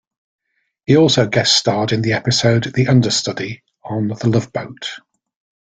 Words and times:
He 0.87 0.97
also 0.97 1.27
guest-starred 1.27 1.91
in 1.91 2.01
the 2.01 2.13
episode 2.13 2.73
"The 2.73 2.87
Understudy" 2.87 3.61
on 3.83 4.07
"The 4.07 4.29
Love 4.29 4.51
Boat". 4.51 4.97